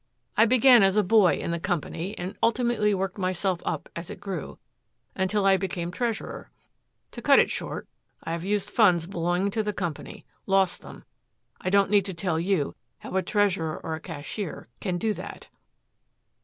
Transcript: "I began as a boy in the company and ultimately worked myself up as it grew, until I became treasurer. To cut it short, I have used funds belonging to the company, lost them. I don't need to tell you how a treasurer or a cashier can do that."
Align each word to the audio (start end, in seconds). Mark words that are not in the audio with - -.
"I 0.35 0.47
began 0.47 0.81
as 0.81 0.97
a 0.97 1.03
boy 1.03 1.35
in 1.35 1.51
the 1.51 1.59
company 1.59 2.17
and 2.17 2.35
ultimately 2.41 2.91
worked 2.95 3.19
myself 3.19 3.61
up 3.67 3.87
as 3.95 4.09
it 4.09 4.19
grew, 4.19 4.57
until 5.15 5.45
I 5.45 5.57
became 5.57 5.91
treasurer. 5.91 6.49
To 7.11 7.21
cut 7.21 7.37
it 7.37 7.51
short, 7.51 7.87
I 8.23 8.31
have 8.31 8.43
used 8.43 8.71
funds 8.71 9.05
belonging 9.05 9.51
to 9.51 9.61
the 9.61 9.73
company, 9.73 10.25
lost 10.47 10.81
them. 10.81 11.05
I 11.59 11.69
don't 11.69 11.91
need 11.91 12.05
to 12.05 12.15
tell 12.15 12.39
you 12.39 12.73
how 12.97 13.15
a 13.15 13.21
treasurer 13.21 13.77
or 13.79 13.93
a 13.93 13.99
cashier 14.01 14.69
can 14.79 14.97
do 14.97 15.13
that." 15.13 15.49